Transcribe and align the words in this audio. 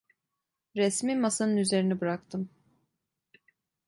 Resmi 0.75 1.15
masanın 1.15 1.57
üzerine 1.57 2.01
bıraktım. 2.01 2.49